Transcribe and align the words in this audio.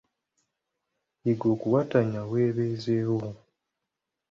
Yiga 1.25 1.45
okuwatanya 1.53 2.21
weebeezeewo. 2.31 3.29